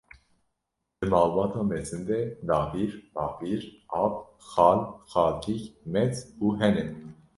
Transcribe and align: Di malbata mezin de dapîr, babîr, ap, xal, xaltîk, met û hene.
Di 0.99 1.05
malbata 1.11 1.61
mezin 1.69 2.01
de 2.09 2.19
dapîr, 2.47 2.91
babîr, 3.13 3.61
ap, 4.03 4.13
xal, 4.51 4.79
xaltîk, 5.11 5.63
met 5.93 6.15
û 6.43 6.45
hene. 6.59 6.85